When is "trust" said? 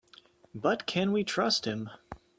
1.23-1.65